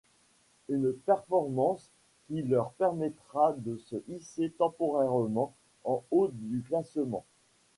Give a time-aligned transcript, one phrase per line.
[0.67, 1.91] Une performance
[2.25, 7.23] qui leur permettra de se hisser temporairement en haut du classement.